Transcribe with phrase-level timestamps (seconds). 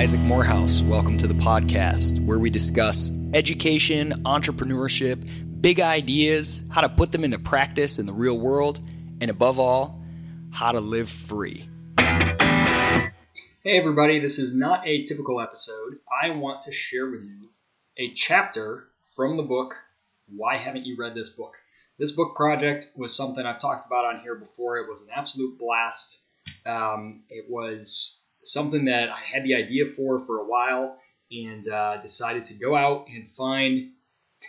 [0.00, 0.80] Isaac Morehouse.
[0.80, 7.22] Welcome to the podcast where we discuss education, entrepreneurship, big ideas, how to put them
[7.22, 8.80] into practice in the real world,
[9.20, 10.02] and above all,
[10.52, 11.68] how to live free.
[11.98, 13.12] Hey,
[13.66, 15.98] everybody, this is not a typical episode.
[16.10, 17.50] I want to share with you
[17.98, 18.84] a chapter
[19.16, 19.76] from the book,
[20.34, 21.56] Why Haven't You Read This Book?
[21.98, 24.78] This book project was something I've talked about on here before.
[24.78, 26.22] It was an absolute blast.
[26.64, 30.98] Um, it was something that I had the idea for for a while
[31.30, 33.92] and uh, decided to go out and find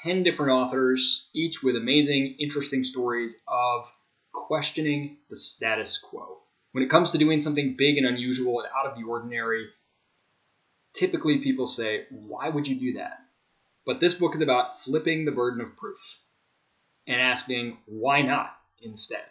[0.03, 3.91] 10 different authors, each with amazing, interesting stories of
[4.31, 6.39] questioning the status quo.
[6.71, 9.67] When it comes to doing something big and unusual and out of the ordinary,
[10.93, 13.19] typically people say, Why would you do that?
[13.85, 16.19] But this book is about flipping the burden of proof
[17.05, 19.25] and asking, Why not instead?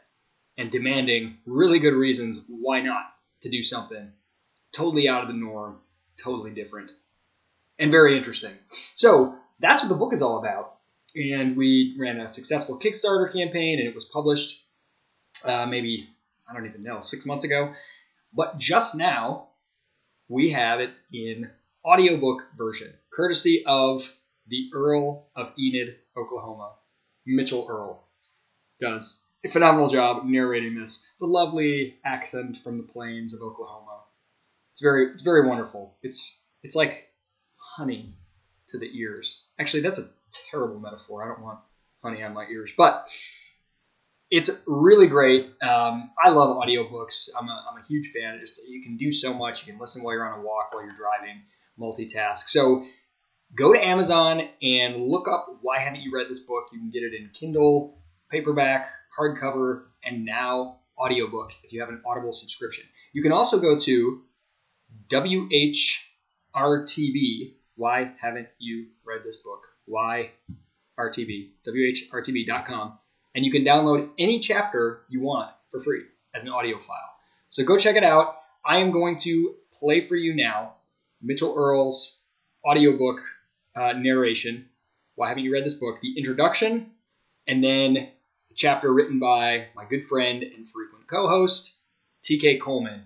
[0.58, 3.04] And demanding really good reasons why not
[3.40, 4.12] to do something
[4.72, 5.78] totally out of the norm,
[6.16, 6.90] totally different,
[7.78, 8.52] and very interesting.
[8.94, 10.76] So that's what the book is all about.
[11.16, 14.64] And we ran a successful Kickstarter campaign, and it was published
[15.44, 16.08] uh, maybe,
[16.48, 17.72] I don't even know, six months ago.
[18.32, 19.48] But just now,
[20.28, 21.50] we have it in
[21.84, 24.08] audiobook version, courtesy of
[24.46, 26.74] the Earl of Enid, Oklahoma.
[27.26, 28.04] Mitchell Earl
[28.80, 31.06] does a phenomenal job narrating this.
[31.18, 34.00] The lovely accent from the plains of Oklahoma.
[34.72, 35.96] It's very it's very wonderful.
[36.02, 37.08] It's it's like
[37.56, 38.16] honey
[38.68, 39.48] to the ears.
[39.58, 40.08] Actually, that's a
[40.50, 41.24] terrible metaphor.
[41.24, 41.58] I don't want
[42.02, 43.08] honey on my ears, but
[44.30, 45.46] it's really great.
[45.60, 47.30] Um, I love audiobooks.
[47.38, 48.38] I'm a, I'm a huge fan.
[48.41, 49.66] Just you can do so much.
[49.66, 51.42] You can listen while you're on a walk, while you're driving,
[51.78, 52.48] multitask.
[52.48, 52.86] So
[53.54, 56.66] go to Amazon and look up Why Haven't You Read This Book?
[56.72, 57.98] You can get it in Kindle,
[58.31, 58.87] paperback,
[59.19, 62.84] hardcover, and now audiobook if you have an Audible subscription.
[63.12, 64.22] You can also go to
[65.08, 65.74] WHYRTB.
[67.76, 69.66] Why haven't you read this book?
[69.86, 70.32] Why
[70.98, 71.50] RTB?
[71.66, 72.98] WHYRTB.com.
[73.34, 76.02] And you can download any chapter you want for free
[76.34, 77.14] as an audio file.
[77.48, 78.36] So go check it out.
[78.64, 80.74] I am going to play for you now
[81.22, 82.20] Mitchell Earl's
[82.64, 83.20] audiobook
[83.76, 84.68] uh, narration.
[85.14, 86.00] Why haven't you read this book?
[86.00, 86.92] The introduction,
[87.46, 91.76] and then a chapter written by my good friend and frequent co host,
[92.24, 93.04] TK Coleman,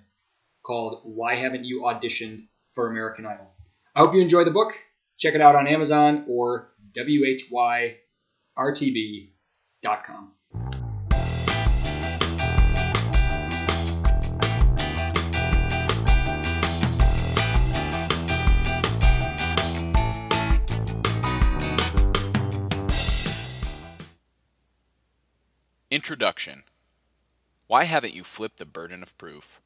[0.65, 3.53] called Why Haven't You Auditioned for American Idol?
[3.95, 4.77] I hope you enjoy the book.
[5.19, 8.01] Check it out on Amazon or WHYRTB.com.
[25.91, 26.65] Introduction
[27.69, 29.61] Why Haven't You Flipped the Burden of Proof?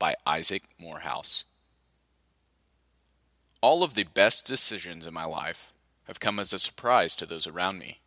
[0.00, 1.44] By Isaac Morehouse.
[3.60, 5.72] All of the best decisions in my life
[6.08, 8.00] have come as a surprise to those around me.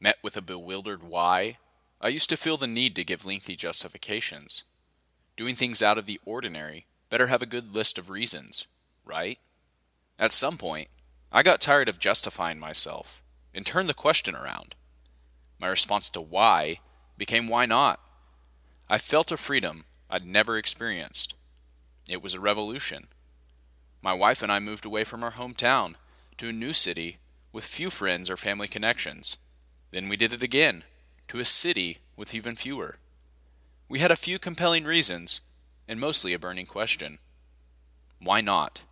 [0.00, 1.56] Met with a bewildered why,
[2.00, 4.64] I used to feel the need to give lengthy justifications.
[5.36, 8.66] Doing things out of the ordinary better have a good list of reasons,
[9.04, 9.38] right?
[10.18, 10.88] At some point,
[11.30, 13.22] I got tired of justifying myself
[13.54, 14.74] and turned the question around.
[15.60, 16.80] My response to why
[17.16, 18.00] became why not?
[18.90, 21.32] I felt a freedom I'd never experienced.
[22.06, 23.06] It was a revolution.
[24.02, 25.94] My wife and I moved away from our hometown
[26.36, 27.16] to a new city
[27.50, 29.38] with few friends or family connections.
[29.90, 30.84] Then we did it again
[31.28, 32.98] to a city with even fewer.
[33.88, 35.40] We had a few compelling reasons
[35.88, 37.18] and mostly a burning question.
[38.20, 38.82] Why not?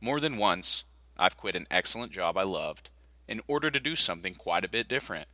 [0.00, 0.84] More than once,
[1.18, 2.88] I've quit an excellent job I loved
[3.28, 5.28] in order to do something quite a bit different.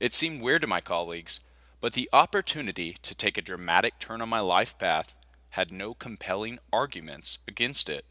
[0.00, 1.38] It seemed weird to my colleagues,
[1.80, 5.14] but the opportunity to take a dramatic turn on my life path
[5.50, 8.04] had no compelling arguments against it.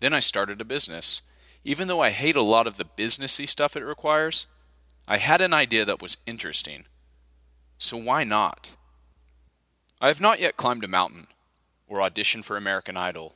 [0.00, 1.22] Then I started a business.
[1.62, 4.46] Even though I hate a lot of the businessy stuff it requires,
[5.06, 6.84] I had an idea that was interesting.
[7.78, 8.72] So why not?
[10.00, 11.26] I have not yet climbed a mountain
[11.86, 13.34] or auditioned for American Idol,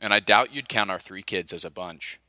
[0.00, 2.20] and I doubt you'd count our three kids as a bunch.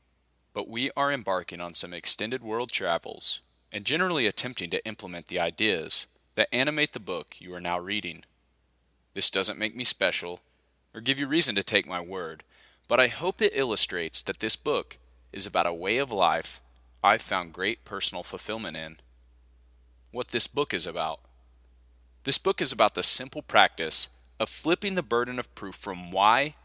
[0.54, 3.42] But we are embarking on some extended world travels
[3.72, 6.08] and generally attempting to implement the ideas
[6.40, 8.24] that animate the book you are now reading.
[9.14, 10.40] This doesn't make me special
[10.96, 12.46] or give you reason to take my word,
[12.88, 15.00] but I hope it illustrates that this book
[15.34, 16.62] is about a way of life
[17.04, 19.02] I've found great personal fulfillment in.
[20.12, 21.20] What this book is about.
[22.24, 24.08] This book is about the simple practice
[24.40, 26.56] of flipping the burden of proof from why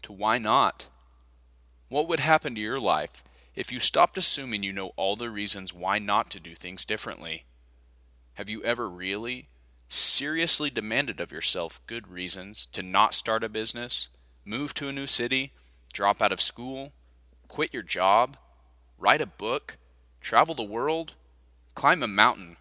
[0.00, 0.86] to why not.
[1.90, 3.22] What would happen to your life
[3.54, 7.44] if you stopped assuming you know all the reasons why not to do things differently?
[8.34, 9.48] Have you ever really,
[9.88, 14.08] seriously demanded of yourself good reasons to not start a business,
[14.44, 15.52] move to a new city,
[15.92, 16.92] drop out of school,
[17.48, 18.36] quit your job,
[18.98, 19.76] write a book,
[20.20, 21.14] travel the world,
[21.74, 22.56] climb a mountain,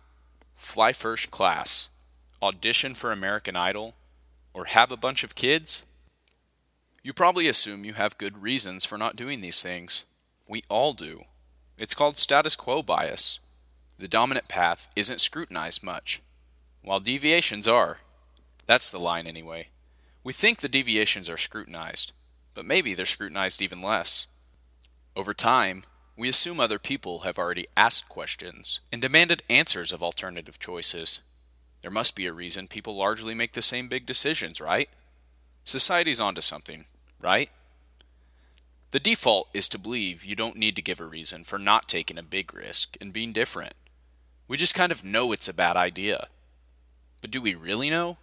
[0.56, 1.90] fly first class,
[2.42, 3.94] audition for American Idol,
[4.54, 5.84] or have a bunch of kids?
[7.04, 10.04] You probably assume you have good reasons for not doing these things.
[10.48, 11.24] We all do.
[11.78, 13.40] It's called status quo bias.
[14.00, 16.22] The dominant path isn't scrutinized much,
[16.82, 17.98] while deviations are.
[18.66, 19.68] That's the line, anyway.
[20.24, 22.14] We think the deviations are scrutinized,
[22.54, 24.26] but maybe they're scrutinized even less.
[25.18, 25.84] Over time,
[26.16, 31.20] we assume other people have already asked questions and demanded answers of alternative choices.
[31.82, 34.90] There must be a reason people largely make the same big decisions, right?
[35.66, 36.86] Society's onto something,
[37.20, 37.50] right?
[38.92, 42.18] The default is to believe you don't need to give a reason for not taking
[42.18, 43.74] a big risk and being different.
[44.50, 46.28] We just kind of know it's a bad idea.
[47.22, 48.18] But do we really know?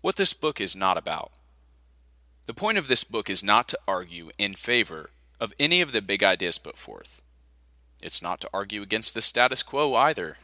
[0.00, 1.32] What this book is not about.
[2.46, 6.00] The point of this book is not to argue in favor of any of the
[6.00, 7.20] big ideas put forth.
[8.02, 10.38] It's not to argue against the status quo either.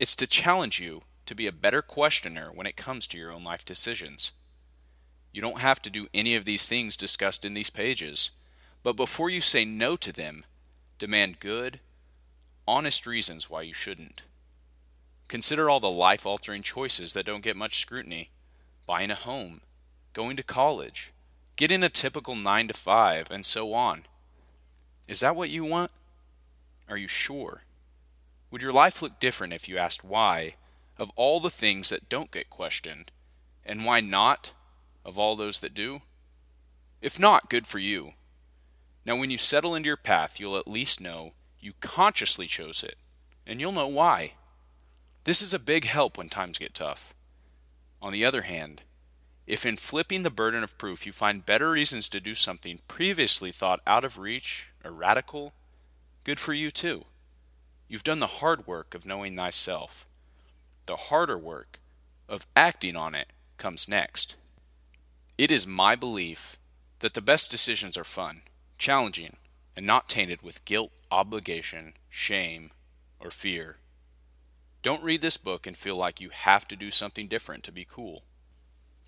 [0.00, 3.44] It's to challenge you to be a better questioner when it comes to your own
[3.44, 4.32] life decisions.
[5.32, 8.32] You don't have to do any of these things discussed in these pages,
[8.82, 10.44] but before you say no to them,
[10.98, 11.78] demand good,
[12.66, 14.22] honest reasons why you shouldn't.
[15.28, 18.30] Consider all the life altering choices that don't get much scrutiny
[18.86, 19.60] buying a home,
[20.12, 21.12] going to college,
[21.56, 24.04] getting a typical 9 to 5, and so on.
[25.08, 25.90] Is that what you want?
[26.88, 27.62] Are you sure?
[28.50, 30.54] Would your life look different if you asked why
[30.98, 33.10] of all the things that don't get questioned,
[33.64, 34.52] and why not
[35.04, 36.02] of all those that do?
[37.00, 38.12] If not, good for you.
[39.06, 41.32] Now, when you settle into your path, you'll at least know
[41.62, 42.96] you consciously chose it,
[43.46, 44.32] and you'll know why.
[45.24, 47.14] This is a big help when times get tough.
[48.00, 48.82] On the other hand,
[49.46, 53.52] if in flipping the burden of proof you find better reasons to do something previously
[53.52, 55.52] thought out of reach or radical,
[56.24, 57.04] good for you too.
[57.88, 60.06] You've done the hard work of knowing thyself.
[60.86, 61.78] The harder work
[62.28, 64.36] of acting on it comes next.
[65.38, 66.56] It is my belief
[67.00, 68.42] that the best decisions are fun,
[68.78, 69.36] challenging,
[69.76, 72.70] and not tainted with guilt, obligation, shame,
[73.20, 73.78] or fear.
[74.82, 77.86] Don't read this book and feel like you have to do something different to be
[77.88, 78.24] cool.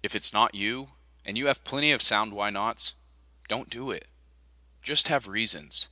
[0.02, 0.88] If it's not you,
[1.26, 2.94] and you have plenty of sound why nots,
[3.49, 4.06] don't do it.
[4.82, 5.88] Just have reasons.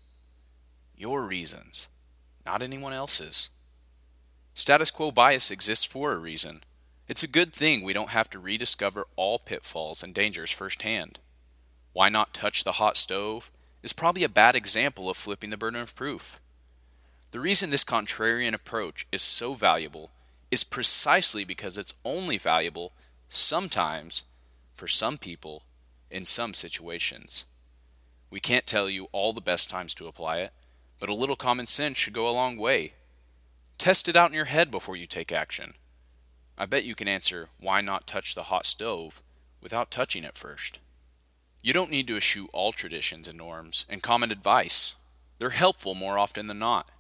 [0.95, 1.89] Your reasons,
[2.45, 3.49] not anyone else's.
[4.55, 6.63] Status quo bias exists for a reason.
[7.09, 11.19] It's a good thing we don't have to rediscover all pitfalls and dangers firsthand.
[11.93, 13.51] Why not touch the hot stove
[13.83, 16.41] is probably a bad example of flipping the burden of proof.
[17.33, 20.11] The reason this contrarian approach is so valuable
[20.51, 22.93] is precisely because it's only valuable
[23.29, 24.23] sometimes,
[24.75, 25.63] for some people,
[26.11, 27.47] in some situations.
[28.31, 30.53] We can't tell you all the best times to apply it,
[31.01, 32.93] but a little common sense should go a long way.
[33.79, 35.75] Test it out in your head before you take action.
[36.57, 39.23] I bet you can answer why not touch the hot stove
[39.63, 40.79] without touching it first.
[41.63, 44.95] You don't need to eschew all traditions and norms and common advice.
[45.39, 46.91] They're helpful more often than not.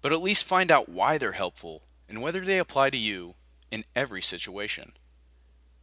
[0.00, 3.34] But at least find out why they're helpful and whether they apply to you
[3.70, 4.92] in every situation.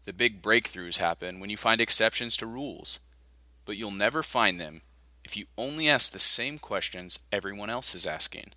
[0.06, 3.00] The big breakthroughs happen when you find exceptions to rules,
[3.66, 4.82] but you'll never find them
[5.26, 8.52] if you only ask the same questions everyone else is asking.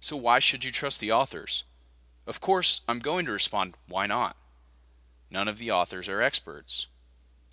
[0.00, 1.64] So, why should you trust the authors?
[2.26, 4.34] Of course, I'm going to respond, why not?
[5.30, 6.86] None of the authors are experts.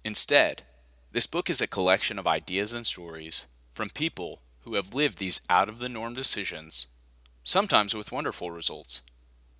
[0.05, 0.63] Instead,
[1.11, 5.39] this book is a collection of ideas and stories from people who have lived these
[5.49, 6.87] out of the norm decisions,
[7.43, 9.01] sometimes with wonderful results,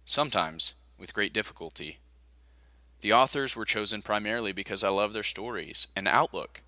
[0.04, 2.00] sometimes with great difficulty.
[3.00, 6.64] The authors were chosen primarily because I love their stories and outlook,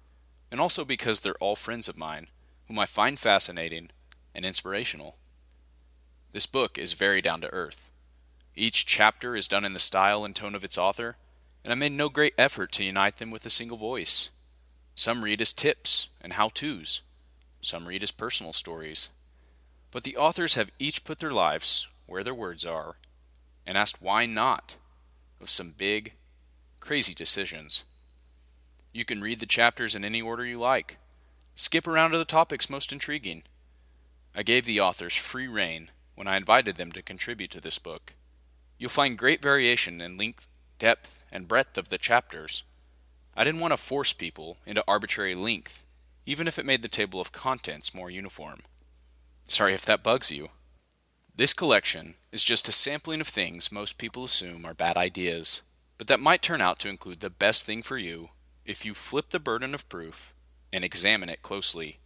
[0.50, 2.27] and also because they're all friends of mine,
[2.67, 3.89] whom I find fascinating
[4.33, 5.17] and inspirational.
[6.31, 7.91] This book is very down to earth.
[8.55, 11.17] Each chapter is done in the style and tone of its author,
[11.63, 14.29] and I made no great effort to unite them with a single voice.
[15.00, 17.03] Some read as tips and how to's,
[17.62, 19.10] some read as personal stories.
[19.91, 22.98] But the authors have each put their lives where their words are
[23.65, 24.75] and asked why not
[25.39, 26.15] of some big,
[26.82, 27.86] crazy decisions.
[28.91, 30.98] You can read the chapters in any order you like.
[31.56, 33.44] Skip around to the topics most intriguing.
[34.36, 38.15] I gave the authors free rein when I invited them to contribute to this book.
[38.77, 42.63] You'll find great variation in length, depth, and breadth of the chapters.
[43.36, 45.86] I didn't want to force people into arbitrary length,
[46.25, 48.62] even if it made the table of contents more uniform.
[49.45, 50.50] Sorry if that bugs you.
[51.36, 55.62] This collection is just a sampling of things most people assume are bad ideas
[56.00, 58.29] but that might turn out to include the best thing for you
[58.65, 60.33] if you flip the burden of proof
[60.71, 62.00] and examine it closely,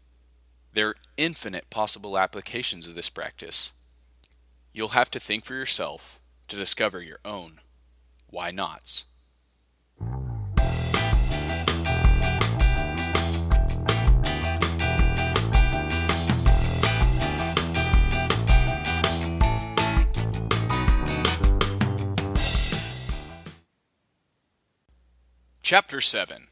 [0.73, 3.69] there are infinite possible applications of this practice.
[4.73, 7.59] You'll have to think for yourself to discover your own
[8.27, 9.03] why nots.
[25.75, 26.49] Chapter 7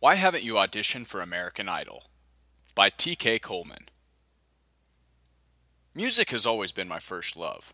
[0.00, 2.04] Why Haven't You Auditioned for American Idol?
[2.74, 3.38] by T.K.
[3.38, 3.88] Coleman.
[5.94, 7.72] Music has always been my first love.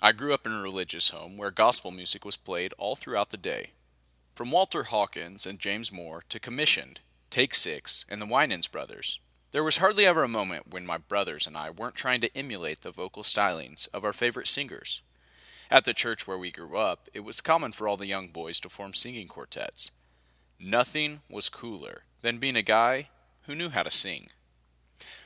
[0.00, 3.36] I grew up in a religious home where gospel music was played all throughout the
[3.36, 3.72] day.
[4.34, 9.20] From Walter Hawkins and James Moore to Commissioned, Take Six, and the Winans Brothers,
[9.52, 12.80] there was hardly ever a moment when my brothers and I weren't trying to emulate
[12.80, 15.02] the vocal stylings of our favorite singers.
[15.70, 18.58] At the church where we grew up, it was common for all the young boys
[18.60, 19.92] to form singing quartets.
[20.58, 23.08] Nothing was cooler than being a guy
[23.42, 24.28] who knew how to sing.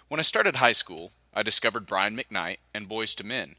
[0.08, 3.56] When I started high school, I discovered Brian McKnight and Boyz II Men.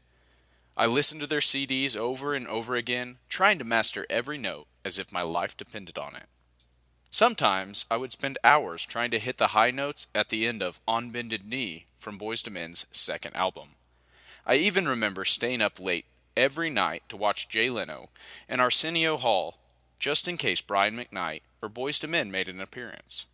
[0.76, 4.98] I listened to their CDs over and over again, trying to master every note as
[4.98, 6.28] if my life depended on it.
[7.10, 10.80] Sometimes I would spend hours trying to hit the high notes at the end of
[10.88, 13.76] On Bended Knee from Boyz II Men's second album.
[14.46, 18.08] I even remember staying up late every night to watch Jay Leno
[18.48, 19.58] and Arsenio Hall
[20.02, 23.26] just in case Brian McKnight or Boyz II Men made an appearance.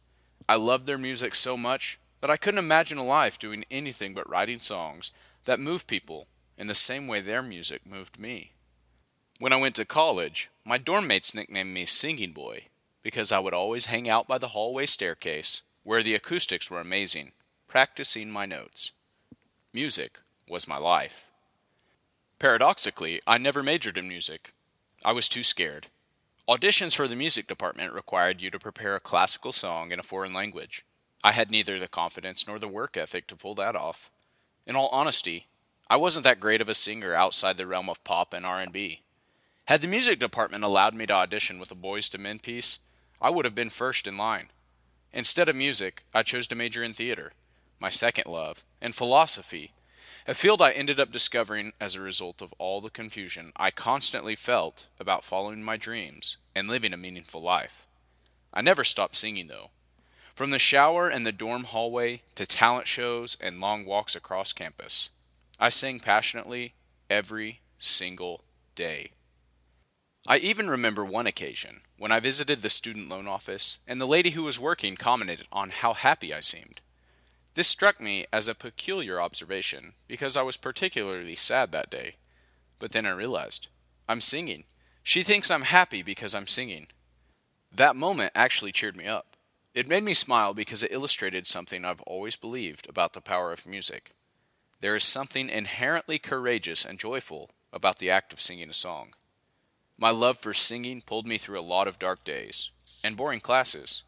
[0.46, 4.28] I loved their music so much that I couldn't imagine a life doing anything but
[4.28, 5.10] writing songs
[5.46, 6.26] that move people
[6.58, 8.52] in the same way their music moved me.
[9.38, 12.64] When I went to college, my dorm mates nicknamed me Singing Boy
[13.02, 17.32] because I would always hang out by the hallway staircase, where the acoustics were amazing,
[17.66, 18.92] practicing my notes.
[19.72, 21.30] Music was my life.
[22.38, 24.52] Paradoxically, I never majored in music.
[25.02, 25.86] I was too scared.
[26.48, 30.32] Auditions for the music department required you to prepare a classical song in a foreign
[30.32, 30.82] language.
[31.22, 34.10] I had neither the confidence nor the work ethic to pull that off.
[34.66, 35.48] In all honesty,
[35.90, 39.02] I wasn't that great of a singer outside the realm of pop and R&B.
[39.66, 42.78] Had the music department allowed me to audition with a Boyz II Men piece,
[43.20, 44.48] I would have been first in line.
[45.12, 47.32] Instead of music, I chose to major in theater,
[47.78, 49.72] my second love, and philosophy,
[50.28, 54.36] a field I ended up discovering as a result of all the confusion I constantly
[54.36, 57.86] felt about following my dreams and living a meaningful life.
[58.52, 59.70] I never stopped singing, though.
[60.34, 65.08] From the shower and the dorm hallway to talent shows and long walks across campus,
[65.58, 66.74] I sang passionately
[67.08, 68.44] every single
[68.74, 69.12] day.
[70.26, 74.30] I even remember one occasion when I visited the student loan office and the lady
[74.30, 76.82] who was working commented on how happy I seemed.
[77.58, 82.14] This struck me as a peculiar observation because I was particularly sad that day.
[82.78, 83.66] But then I realized
[84.08, 84.62] I'm singing.
[85.02, 86.86] She thinks I'm happy because I'm singing.
[87.74, 89.36] That moment actually cheered me up.
[89.74, 93.66] It made me smile because it illustrated something I've always believed about the power of
[93.66, 94.12] music.
[94.80, 99.14] There is something inherently courageous and joyful about the act of singing a song.
[99.98, 102.70] My love for singing pulled me through a lot of dark days
[103.02, 104.04] and boring classes.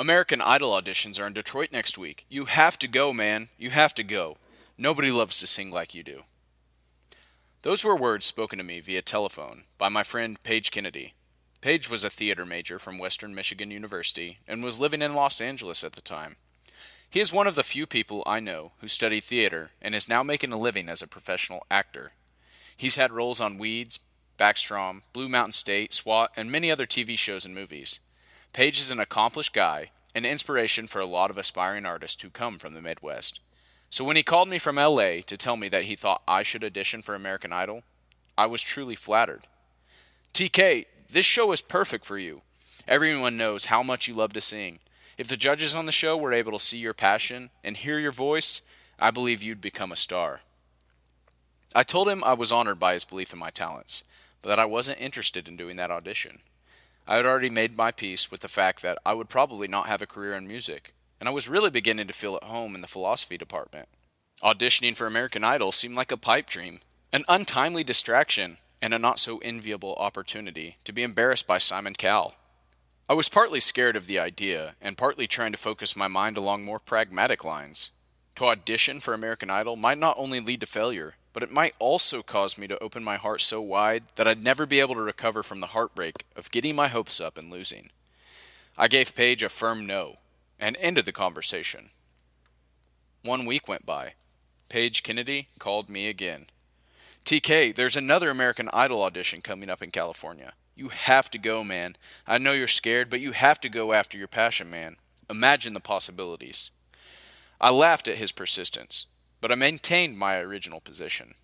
[0.00, 2.24] American Idol auditions are in Detroit next week.
[2.30, 3.50] You have to go, man.
[3.58, 4.38] You have to go.
[4.78, 6.22] Nobody loves to sing like you do.
[7.60, 11.12] Those were words spoken to me via telephone by my friend Paige Kennedy.
[11.60, 15.84] Paige was a theater major from Western Michigan University and was living in Los Angeles
[15.84, 16.36] at the time.
[17.10, 20.22] He is one of the few people I know who studied theater and is now
[20.22, 22.12] making a living as a professional actor.
[22.74, 24.00] He's had roles on Weeds,
[24.38, 28.00] Backstrom, Blue Mountain State, SWAT, and many other TV shows and movies.
[28.52, 32.58] Paige is an accomplished guy, an inspiration for a lot of aspiring artists who come
[32.58, 33.40] from the Midwest.
[33.90, 36.64] So when he called me from LA to tell me that he thought I should
[36.64, 37.82] audition for American Idol,
[38.36, 39.46] I was truly flattered.
[40.34, 42.42] TK, this show is perfect for you.
[42.88, 44.80] Everyone knows how much you love to sing.
[45.16, 48.12] If the judges on the show were able to see your passion and hear your
[48.12, 48.62] voice,
[48.98, 50.40] I believe you'd become a star.
[51.74, 54.02] I told him I was honored by his belief in my talents,
[54.42, 56.40] but that I wasn't interested in doing that audition.
[57.06, 60.02] I had already made my peace with the fact that I would probably not have
[60.02, 62.86] a career in music, and I was really beginning to feel at home in the
[62.86, 63.88] philosophy department.
[64.42, 66.80] Auditioning for American Idol seemed like a pipe dream,
[67.12, 72.34] an untimely distraction, and a not so enviable opportunity to be embarrassed by Simon Cowell.
[73.08, 76.64] I was partly scared of the idea, and partly trying to focus my mind along
[76.64, 77.90] more pragmatic lines.
[78.36, 82.22] To audition for American Idol might not only lead to failure, but it might also
[82.22, 85.42] cause me to open my heart so wide that I'd never be able to recover
[85.42, 87.90] from the heartbreak of getting my hopes up and losing.
[88.76, 90.16] I gave Paige a firm no
[90.58, 91.90] and ended the conversation.
[93.22, 94.14] One week went by.
[94.68, 96.46] Paige Kennedy called me again.
[97.24, 100.54] TK, there's another American Idol audition coming up in California.
[100.74, 101.96] You have to go, man.
[102.26, 104.96] I know you're scared, but you have to go after your passion, man.
[105.28, 106.70] Imagine the possibilities.
[107.60, 109.06] I laughed at his persistence,
[109.40, 111.34] but I maintained my original position.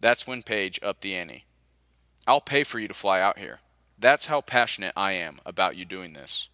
[0.00, 1.44] That's when Paige upped the ante.
[2.26, 3.60] I'll pay for you to fly out here.
[3.98, 6.48] That's how passionate I am about you doing this.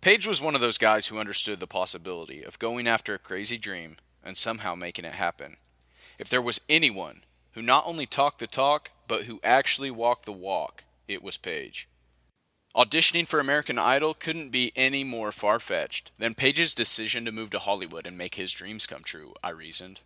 [0.00, 3.58] Paige was one of those guys who understood the possibility of going after a crazy
[3.58, 5.58] dream and somehow making it happen.
[6.18, 7.22] If there was anyone
[7.52, 11.88] who not only talked the talk, but who actually walked the walk, it was Paige.
[12.74, 17.50] Auditioning for American Idol couldn't be any more far fetched than Paige's decision to move
[17.50, 20.00] to Hollywood and make his dreams come true, I reasoned.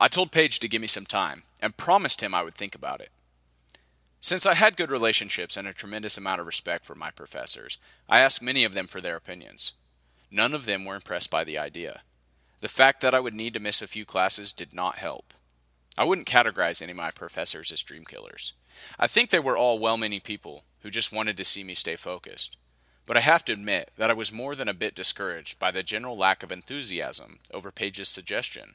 [0.00, 3.00] I told Paige to give me some time and promised him I would think about
[3.00, 3.10] it.
[4.18, 8.18] Since I had good relationships and a tremendous amount of respect for my professors, I
[8.18, 9.74] asked many of them for their opinions.
[10.28, 12.00] None of them were impressed by the idea.
[12.60, 15.34] The fact that I would need to miss a few classes did not help.
[15.96, 18.54] I wouldn't categorize any of my professors as dream killers.
[18.98, 21.96] I think they were all well meaning people who just wanted to see me stay
[21.96, 22.56] focused.
[23.06, 25.82] But I have to admit that I was more than a bit discouraged by the
[25.82, 28.74] general lack of enthusiasm over Paige's suggestion.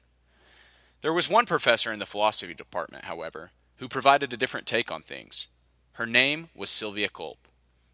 [1.02, 5.02] There was one professor in the philosophy department, however, who provided a different take on
[5.02, 5.48] things.
[5.94, 7.48] Her name was Sylvia Culp.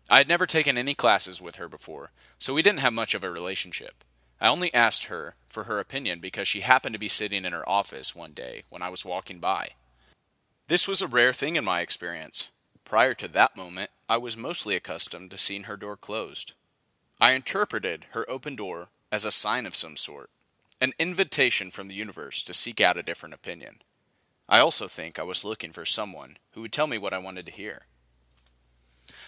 [0.09, 3.23] I had never taken any classes with her before, so we didn't have much of
[3.23, 4.03] a relationship.
[4.39, 7.67] I only asked her for her opinion because she happened to be sitting in her
[7.67, 9.71] office one day when I was walking by.
[10.67, 12.49] This was a rare thing in my experience.
[12.85, 16.53] Prior to that moment, I was mostly accustomed to seeing her door closed.
[17.21, 20.31] I interpreted her open door as a sign of some sort,
[20.81, 23.83] an invitation from the universe to seek out a different opinion.
[24.47, 27.45] I also think I was looking for someone who would tell me what I wanted
[27.45, 27.83] to hear.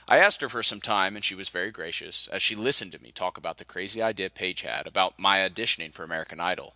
[0.07, 3.01] I asked her for some time, and she was very gracious as she listened to
[3.03, 6.73] me talk about the crazy idea Paige had about my auditioning for American Idol.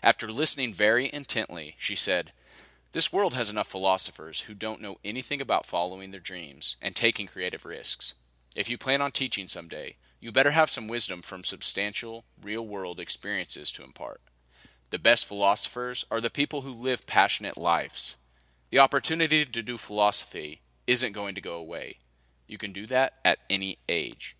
[0.00, 2.32] After listening very intently, she said,
[2.92, 7.26] This world has enough philosophers who don't know anything about following their dreams and taking
[7.26, 8.14] creative risks.
[8.56, 12.98] If you plan on teaching someday, you better have some wisdom from substantial, real world
[12.98, 14.22] experiences to impart.
[14.88, 18.16] The best philosophers are the people who live passionate lives.
[18.70, 21.98] The opportunity to do philosophy isn't going to go away.
[22.46, 24.34] You can do that at any age.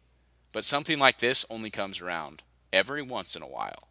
[0.53, 3.89] But something like this only comes around every once in a while.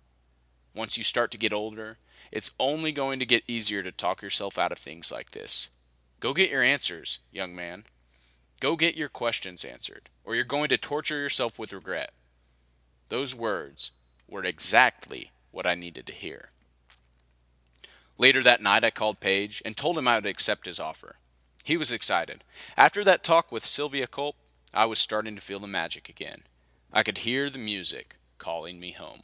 [0.73, 1.99] Once you start to get older,
[2.31, 5.69] it's only going to get easier to talk yourself out of things like this.
[6.19, 7.83] Go get your answers, young man.
[8.59, 12.11] Go get your questions answered, or you're going to torture yourself with regret.
[13.09, 13.91] Those words
[14.27, 16.49] were exactly what I needed to hear.
[18.17, 21.17] Later that night, I called Paige and told him I would accept his offer.
[21.63, 22.43] He was excited.
[22.75, 24.35] After that talk with Sylvia Culp,
[24.73, 26.43] I was starting to feel the magic again.
[26.91, 29.23] I could hear the music calling me home.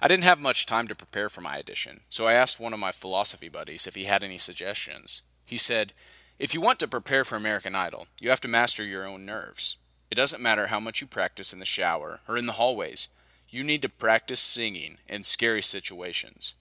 [0.00, 2.80] I didn't have much time to prepare for my audition, so I asked one of
[2.80, 5.22] my philosophy buddies if he had any suggestions.
[5.44, 5.92] He said,
[6.38, 9.76] If you want to prepare for American Idol, you have to master your own nerves.
[10.10, 13.08] It doesn't matter how much you practice in the shower or in the hallways,
[13.48, 16.54] you need to practice singing in scary situations.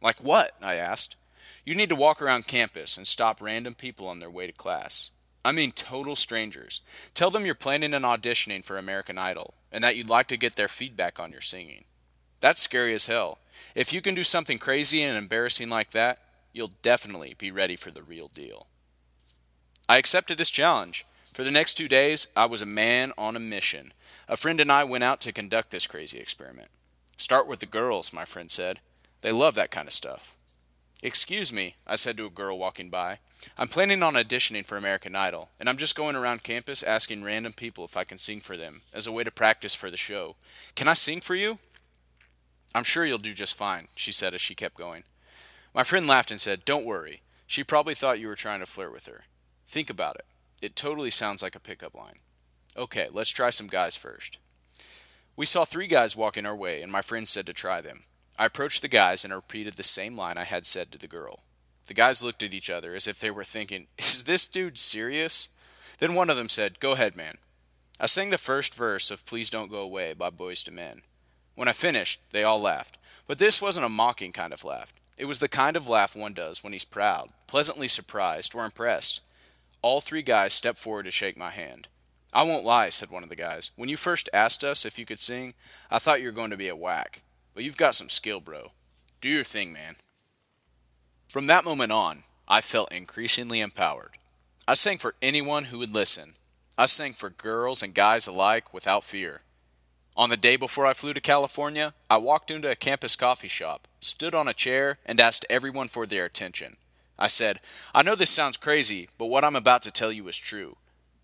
[0.00, 0.52] Like what?
[0.62, 1.16] I asked.
[1.64, 5.10] You need to walk around campus and stop random people on their way to class.
[5.44, 6.80] I mean, total strangers.
[7.14, 10.56] Tell them you're planning an auditioning for American Idol and that you'd like to get
[10.56, 11.84] their feedback on your singing.
[12.40, 13.38] That's scary as hell.
[13.74, 16.18] If you can do something crazy and embarrassing like that,
[16.52, 18.66] you'll definitely be ready for the real deal.
[19.88, 21.04] I accepted his challenge.
[21.32, 23.92] For the next two days, I was a man on a mission.
[24.28, 26.68] A friend and I went out to conduct this crazy experiment.
[27.18, 28.80] Start with the girls, my friend said.
[29.20, 30.34] They love that kind of stuff.
[31.02, 33.18] Excuse me, I said to a girl walking by.
[33.58, 37.52] I'm planning on auditioning for American Idol, and I'm just going around campus asking random
[37.52, 40.36] people if I can sing for them as a way to practice for the show.
[40.74, 41.58] Can I sing for you?
[42.76, 45.04] I'm sure you'll do just fine, she said as she kept going.
[45.74, 47.22] My friend laughed and said, Don't worry.
[47.46, 49.24] She probably thought you were trying to flirt with her.
[49.66, 50.26] Think about it.
[50.60, 52.16] It totally sounds like a pickup line.
[52.76, 54.36] Okay, let's try some guys first.
[55.36, 58.04] We saw three guys walking our way, and my friend said to try them.
[58.38, 61.40] I approached the guys and repeated the same line I had said to the girl.
[61.86, 65.48] The guys looked at each other as if they were thinking, Is this dude serious?
[65.96, 67.38] Then one of them said, Go ahead, man.
[67.98, 71.02] I sang the first verse of Please Don't Go Away by Boyz II Men.
[71.56, 72.98] When I finished, they all laughed.
[73.26, 74.92] But this wasn't a mocking kind of laugh.
[75.18, 79.20] It was the kind of laugh one does when he's proud, pleasantly surprised, or impressed.
[79.82, 81.88] All three guys stepped forward to shake my hand.
[82.32, 83.70] I won't lie, said one of the guys.
[83.76, 85.54] When you first asked us if you could sing,
[85.90, 87.22] I thought you were going to be a whack.
[87.54, 88.72] But you've got some skill, bro.
[89.22, 89.96] Do your thing, man.
[91.26, 94.18] From that moment on, I felt increasingly empowered.
[94.68, 96.34] I sang for anyone who would listen.
[96.76, 99.40] I sang for girls and guys alike without fear.
[100.16, 103.86] On the day before I flew to California, I walked into a campus coffee shop,
[104.00, 106.78] stood on a chair, and asked everyone for their attention.
[107.18, 107.60] I said,
[107.94, 110.76] I know this sounds crazy, but what I'm about to tell you is true.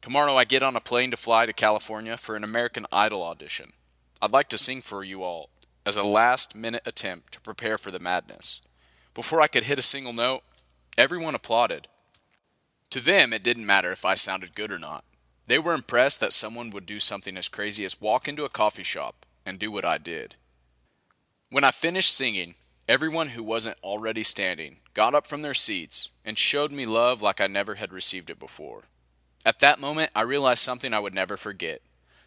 [0.03, 3.73] Tomorrow I get on a plane to fly to California for an American Idol audition.
[4.21, 5.49] I'd like to sing for you all
[5.87, 8.61] as a last minute attempt to prepare for the madness.
[9.15, 10.43] Before I could hit a single note,
[10.99, 11.89] everyone applauded.
[12.91, 15.05] To them, it didn't matter if I sounded good or not.
[15.47, 18.83] They were impressed that someone would do something as crazy as walk into a coffee
[18.83, 20.37] shop and do what I did.
[21.51, 22.55] When I finished singing,
[22.89, 27.41] everyone who wasn't already standing got up from their seats and showed me love like
[27.41, 28.85] I never had received it before.
[29.45, 31.83] At that moment, I realized something I would never forget.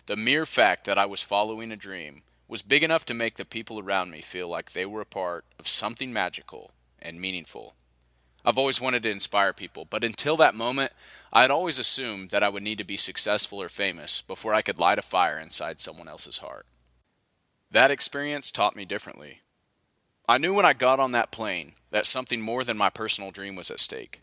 [0.07, 3.45] The mere fact that I was following a dream was big enough to make the
[3.45, 7.73] people around me feel like they were a part of something magical and meaningful.
[8.45, 10.91] I've always wanted to inspire people, but until that moment,
[11.33, 14.61] I had always assumed that I would need to be successful or famous before I
[14.61, 16.67] could light a fire inside someone else's heart.
[17.71, 19.41] That experience taught me differently.
[20.29, 23.55] I knew when I got on that plane that something more than my personal dream
[23.55, 24.21] was at stake.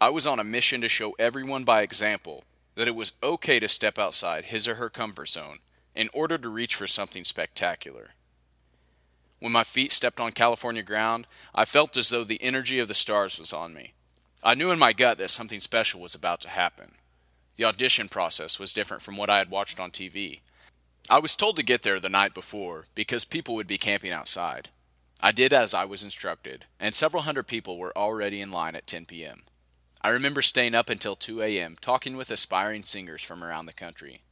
[0.00, 2.44] I was on a mission to show everyone by example
[2.76, 5.58] that it was okay to step outside his or her comfort zone
[5.94, 8.10] in order to reach for something spectacular.
[9.40, 12.94] When my feet stepped on California ground, I felt as though the energy of the
[12.94, 13.94] stars was on me.
[14.44, 16.92] I knew in my gut that something special was about to happen.
[17.56, 20.40] The audition process was different from what I had watched on TV.
[21.08, 24.68] I was told to get there the night before because people would be camping outside.
[25.22, 28.86] I did as I was instructed, and several hundred people were already in line at
[28.86, 29.42] 10 p.m.
[30.02, 31.76] I remember staying up until 2 a.m.
[31.80, 34.22] talking with aspiring singers from around the country.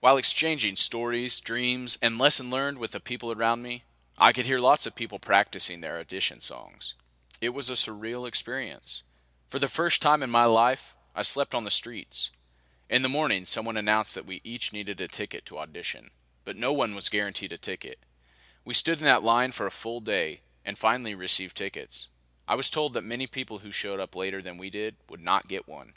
[0.00, 3.82] While exchanging stories, dreams, and lesson learned with the people around me,
[4.22, 6.94] I could hear lots of people practicing their audition songs.
[7.40, 9.02] It was a surreal experience.
[9.48, 12.30] For the first time in my life, I slept on the streets.
[12.88, 16.10] In the morning, someone announced that we each needed a ticket to audition,
[16.44, 17.98] but no one was guaranteed a ticket.
[18.64, 22.06] We stood in that line for a full day and finally received tickets.
[22.46, 25.48] I was told that many people who showed up later than we did would not
[25.48, 25.94] get one.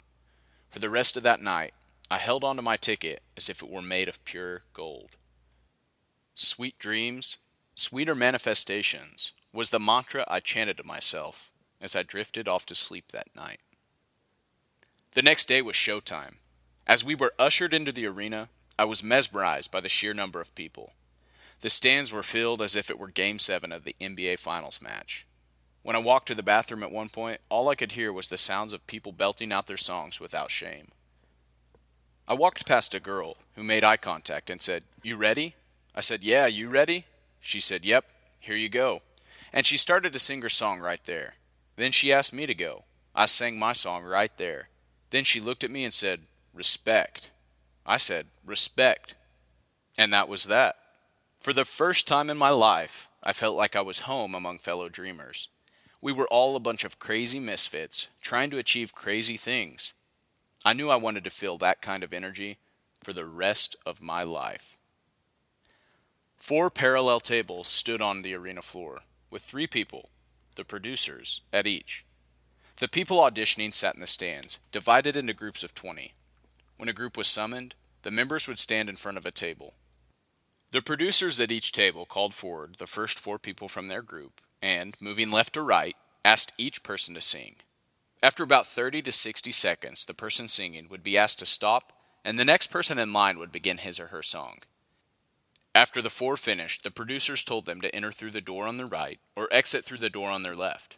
[0.68, 1.74] For the rest of that night,
[2.10, 5.10] I held onto my ticket as if it were made of pure gold.
[6.34, 7.36] Sweet dreams,
[7.76, 13.12] sweeter manifestations was the mantra I chanted to myself as I drifted off to sleep
[13.12, 13.60] that night.
[15.12, 16.36] The next day was showtime.
[16.86, 20.54] As we were ushered into the arena, I was mesmerized by the sheer number of
[20.54, 20.92] people.
[21.60, 25.26] The stands were filled as if it were Game 7 of the NBA Finals match.
[25.82, 28.38] When I walked to the bathroom at one point, all I could hear was the
[28.38, 30.88] sounds of people belting out their songs without shame.
[32.28, 35.54] I walked past a girl who made eye contact and said, You ready?
[35.94, 37.04] I said, Yeah, you ready?
[37.46, 38.06] She said, Yep,
[38.40, 39.02] here you go.
[39.52, 41.34] And she started to sing her song right there.
[41.76, 42.82] Then she asked me to go.
[43.14, 44.68] I sang my song right there.
[45.10, 47.30] Then she looked at me and said, Respect.
[47.86, 49.14] I said, Respect.
[49.96, 50.74] And that was that.
[51.38, 54.88] For the first time in my life, I felt like I was home among fellow
[54.88, 55.48] dreamers.
[56.00, 59.94] We were all a bunch of crazy misfits trying to achieve crazy things.
[60.64, 62.58] I knew I wanted to feel that kind of energy
[63.04, 64.75] for the rest of my life.
[66.38, 70.10] Four parallel tables stood on the arena floor, with three people,
[70.54, 72.04] the producers, at each.
[72.78, 76.14] The people auditioning sat in the stands, divided into groups of 20.
[76.76, 79.74] When a group was summoned, the members would stand in front of a table.
[80.72, 84.96] The producers at each table called forward the first four people from their group and,
[85.00, 87.56] moving left to right, asked each person to sing.
[88.22, 91.92] After about 30 to 60 seconds, the person singing would be asked to stop,
[92.24, 94.58] and the next person in line would begin his or her song.
[95.76, 98.86] After the four finished, the producers told them to enter through the door on the
[98.86, 100.96] right or exit through the door on their left.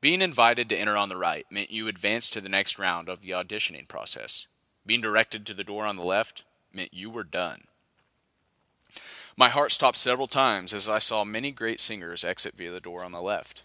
[0.00, 3.22] Being invited to enter on the right meant you advanced to the next round of
[3.22, 4.48] the auditioning process.
[4.84, 7.68] Being directed to the door on the left meant you were done.
[9.36, 13.04] My heart stopped several times as I saw many great singers exit via the door
[13.04, 13.62] on the left.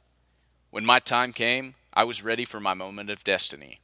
[0.69, 3.79] When my time came, I was ready for my moment of destiny.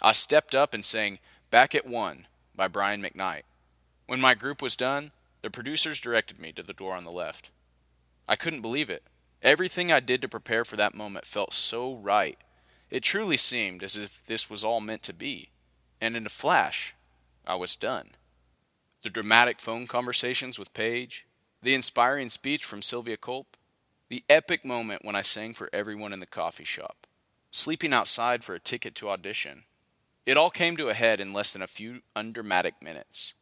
[0.00, 1.18] I stepped up and sang
[1.50, 3.42] Back at One by Brian McKnight.
[4.06, 5.10] When my group was done,
[5.42, 7.50] the producers directed me to the door on the left.
[8.28, 9.04] I couldn't believe it.
[9.42, 12.38] Everything I did to prepare for that moment felt so right.
[12.90, 15.50] It truly seemed as if this was all meant to be.
[16.00, 16.94] And in a flash,
[17.46, 18.10] I was done.
[19.02, 21.26] The dramatic phone conversations with Paige,
[21.62, 23.56] the inspiring speech from Sylvia Culp,
[24.08, 27.06] the epic moment when I sang for everyone in the coffee shop
[27.50, 29.64] sleeping outside for a ticket to audition.
[30.26, 33.34] It all came to a head in less than a few undramatic minutes.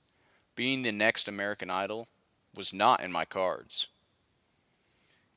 [0.56, 2.08] Being the next American Idol
[2.54, 3.88] was not in my cards.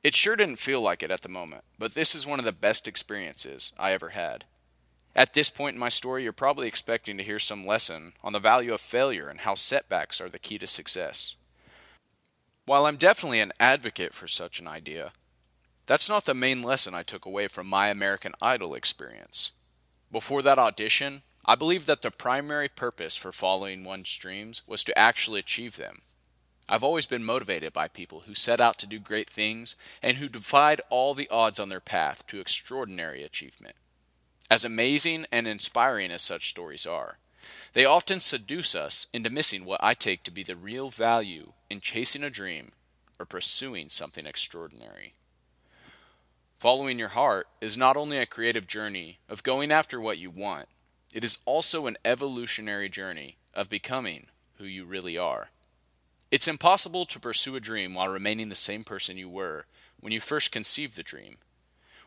[0.01, 2.53] It sure didn't feel like it at the moment, but this is one of the
[2.53, 4.45] best experiences I ever had.
[5.13, 8.39] At this point in my story, you're probably expecting to hear some lesson on the
[8.39, 11.35] value of failure and how setbacks are the key to success.
[12.65, 15.11] While I'm definitely an advocate for such an idea,
[15.85, 19.51] that's not the main lesson I took away from my American Idol experience.
[20.11, 24.97] Before that audition, I believe that the primary purpose for following one's dreams was to
[24.97, 26.01] actually achieve them.
[26.67, 30.29] I've always been motivated by people who set out to do great things and who
[30.29, 33.75] defied all the odds on their path to extraordinary achievement.
[34.51, 37.17] As amazing and inspiring as such stories are,
[37.73, 41.81] they often seduce us into missing what I take to be the real value in
[41.81, 42.71] chasing a dream
[43.19, 45.13] or pursuing something extraordinary.
[46.59, 50.67] Following your heart is not only a creative journey of going after what you want,
[51.13, 55.49] it is also an evolutionary journey of becoming who you really are.
[56.31, 59.65] It's impossible to pursue a dream while remaining the same person you were
[59.99, 61.37] when you first conceived the dream.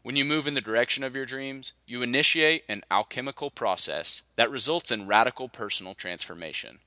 [0.03, 4.51] When you move in the direction of your dreams, you initiate an alchemical process that
[4.51, 6.79] results in radical personal transformation.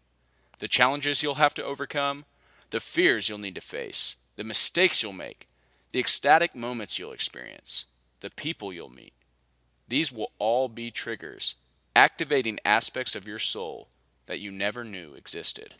[0.59, 2.25] The challenges you'll have to overcome,
[2.69, 5.47] the fears you'll need to face, the mistakes you'll make,
[5.91, 7.85] the ecstatic moments you'll experience,
[8.21, 9.13] the people you'll meet.
[9.87, 11.55] These will all be triggers,
[11.95, 13.87] activating aspects of your soul
[14.25, 15.75] that you never knew existed.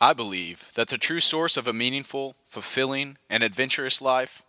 [0.00, 4.42] I believe that the true source of a meaningful, fulfilling, and adventurous life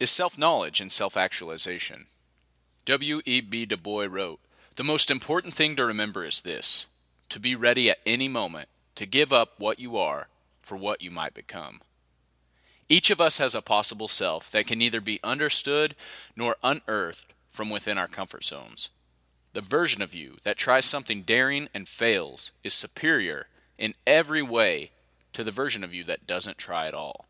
[0.00, 2.06] is self knowledge and self actualization.
[2.86, 3.20] W.
[3.24, 3.40] E.
[3.40, 3.66] B.
[3.66, 4.40] Du Bois wrote
[4.76, 6.86] The most important thing to remember is this
[7.28, 10.28] to be ready at any moment to give up what you are
[10.62, 11.80] for what you might become.
[12.88, 15.94] Each of us has a possible self that can neither be understood
[16.36, 18.90] nor unearthed from within our comfort zones.
[19.56, 23.46] The version of you that tries something daring and fails is superior
[23.78, 24.90] in every way
[25.32, 27.24] to the version of you that doesn't try at all.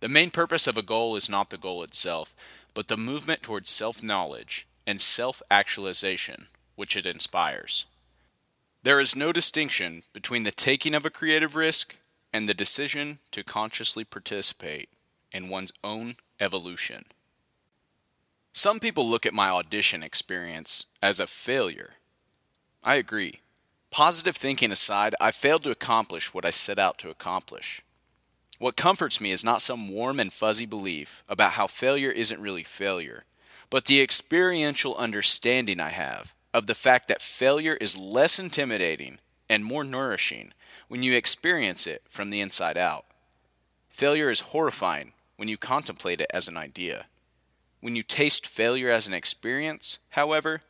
[0.00, 2.34] The main purpose of a goal is not the goal itself,
[2.74, 7.86] but the movement towards self knowledge and self actualization which it inspires.
[8.82, 11.94] There is no distinction between the taking of a creative risk
[12.32, 14.88] and the decision to consciously participate
[15.30, 17.04] in one's own evolution.
[18.52, 21.90] Some people look at my audition experience as a failure.
[22.82, 23.40] I agree.
[23.90, 27.82] Positive thinking aside, I failed to accomplish what I set out to accomplish.
[28.58, 32.64] What comforts me is not some warm and fuzzy belief about how failure isn't really
[32.64, 33.24] failure,
[33.70, 39.64] but the experiential understanding I have of the fact that failure is less intimidating and
[39.64, 40.52] more nourishing
[40.88, 43.06] when you experience it from the inside out.
[43.88, 47.06] Failure is horrifying when you contemplate it as an idea.
[47.80, 50.60] When you taste failure as an experience, however,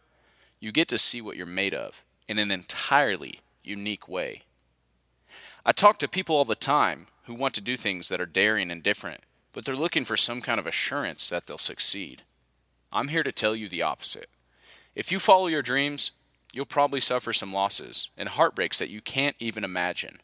[0.61, 4.43] you get to see what you're made of in an entirely unique way.
[5.67, 8.71] I talk to people all the time who want to do things that are daring
[8.71, 12.23] and different, but they're looking for some kind of assurance that they'll succeed.
[12.93, 14.29] I'm here to tell you the opposite.
[14.95, 16.13] If you follow your dreams,
[16.53, 20.21] you'll probably suffer some losses and heartbreaks that you can't even imagine.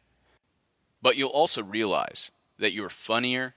[1.03, 3.55] But you'll also realize that you're funnier,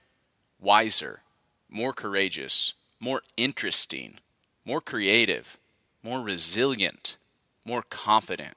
[0.60, 1.22] wiser,
[1.68, 4.18] more courageous, more interesting,
[4.64, 5.58] more creative,
[6.02, 7.16] more resilient,
[7.64, 8.56] more confident,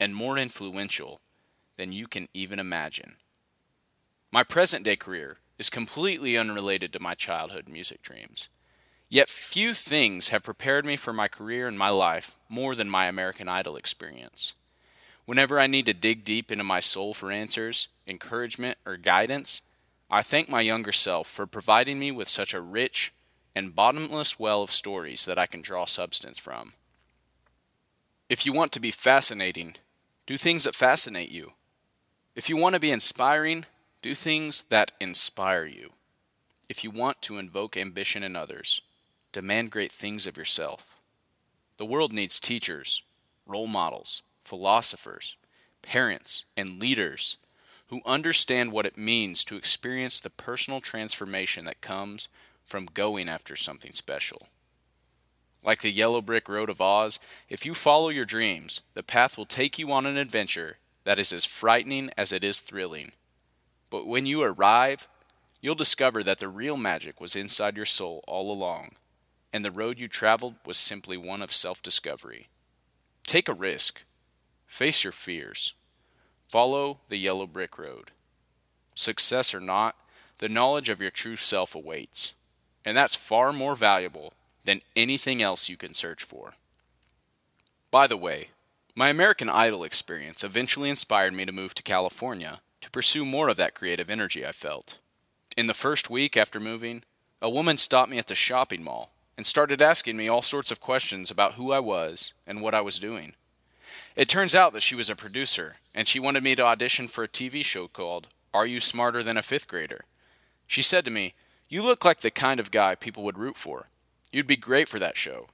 [0.00, 1.20] and more influential
[1.76, 3.16] than you can even imagine.
[4.32, 8.48] My present day career is completely unrelated to my childhood music dreams.
[9.08, 13.06] Yet few things have prepared me for my career and my life more than my
[13.06, 14.54] American Idol experience.
[15.26, 19.62] Whenever I need to dig deep into my soul for answers, encouragement, or guidance,
[20.10, 23.12] I thank my younger self for providing me with such a rich
[23.56, 26.74] and bottomless well of stories that I can draw substance from.
[28.28, 29.76] If you want to be fascinating,
[30.26, 31.52] do things that fascinate you.
[32.34, 33.64] If you want to be inspiring,
[34.02, 35.90] do things that inspire you.
[36.68, 38.82] If you want to invoke ambition in others,
[39.32, 40.98] demand great things of yourself.
[41.78, 43.02] The world needs teachers,
[43.46, 45.36] role models, philosophers,
[45.80, 47.38] parents, and leaders
[47.86, 52.28] who understand what it means to experience the personal transformation that comes
[52.66, 54.48] from going after something special.
[55.62, 59.46] Like the yellow brick road of Oz, if you follow your dreams, the path will
[59.46, 63.12] take you on an adventure that is as frightening as it is thrilling.
[63.90, 65.08] But when you arrive,
[65.60, 68.92] you'll discover that the real magic was inside your soul all along,
[69.52, 72.48] and the road you traveled was simply one of self discovery.
[73.26, 74.02] Take a risk,
[74.66, 75.74] face your fears,
[76.48, 78.10] follow the yellow brick road.
[78.94, 79.96] Success or not,
[80.38, 82.32] the knowledge of your true self awaits,
[82.86, 84.32] and that's far more valuable
[84.64, 86.54] than anything else you can search for.
[87.90, 88.50] By the way,
[88.94, 93.56] my American Idol experience eventually inspired me to move to California to pursue more of
[93.56, 94.98] that creative energy I felt.
[95.56, 97.02] In the first week after moving,
[97.42, 100.80] a woman stopped me at the shopping mall and started asking me all sorts of
[100.80, 103.34] questions about who I was and what I was doing.
[104.14, 107.24] It turns out that she was a producer, and she wanted me to audition for
[107.24, 110.04] a TV show called Are you smarter than a fifth grader?
[110.66, 111.34] She said to me,
[111.68, 113.88] You look like the kind of guy people would root for.
[114.30, 115.48] You'd be great for that show.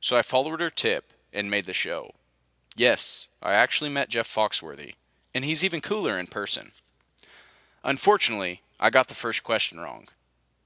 [0.00, 2.10] So I followed her tip and made the show.
[2.76, 4.94] Yes, I actually met Jeff Foxworthy,
[5.32, 6.72] and he's even cooler in person.
[7.84, 10.08] Unfortunately, I got the first question wrong.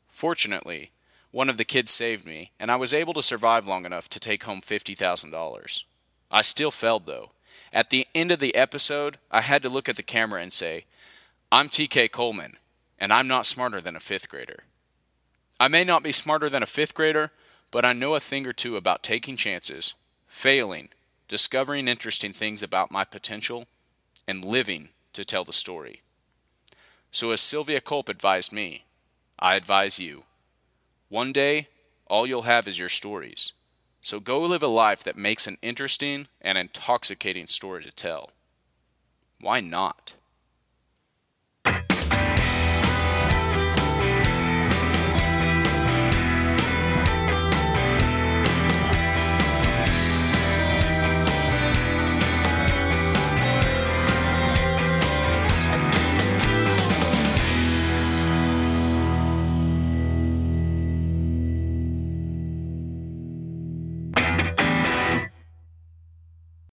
[0.09, 0.91] Fortunately,
[1.31, 4.21] one of the kids saved me, and I was able to survive long enough to
[4.21, 5.85] take home $50,000.
[6.31, 7.31] I still failed, though.
[7.73, 10.85] At the end of the episode, I had to look at the camera and say,
[11.53, 12.57] I'm TK Coleman,
[12.99, 14.65] and I'm not smarter than a fifth grader.
[15.61, 17.33] I may not be smarter than a fifth grader,
[17.71, 19.95] but I know a thing or two about taking chances,
[20.27, 20.89] failing,
[21.27, 23.67] discovering interesting things about my potential,
[24.27, 26.03] and living to tell the story.
[27.11, 28.85] So, as Sylvia Culp advised me,
[29.39, 30.25] I advise you.
[31.09, 31.69] One day,
[32.07, 33.53] all you'll have is your stories.
[34.01, 38.31] So go live a life that makes an interesting and intoxicating story to tell.
[39.41, 40.15] Why not?